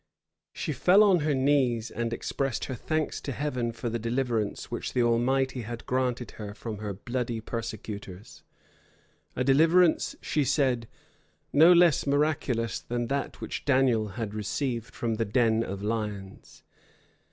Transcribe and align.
She 0.51 0.73
fell 0.73 1.03
on 1.03 1.19
her 1.19 1.35
knees, 1.35 1.91
and 1.91 2.11
expressed 2.11 2.65
her 2.65 2.73
thanks 2.73 3.21
to 3.21 3.31
Heaven 3.31 3.71
for 3.71 3.87
the 3.87 3.99
deliverance 3.99 4.71
which 4.71 4.93
the 4.93 5.03
Almighty 5.03 5.61
had 5.61 5.85
granted 5.85 6.31
her 6.41 6.55
from 6.55 6.79
her 6.79 6.91
bloody 6.95 7.39
persecutors; 7.39 8.41
a 9.35 9.43
deliverance, 9.43 10.15
she 10.19 10.43
said, 10.43 10.87
no 11.53 11.71
less 11.71 12.07
miraculous 12.07 12.79
than 12.79 13.09
that 13.09 13.41
which 13.41 13.63
Daniel 13.63 14.07
had 14.17 14.33
received 14.33 14.95
from 14.95 15.17
the 15.17 15.23
den 15.25 15.61
of 15.63 15.83
lions. 15.83 16.63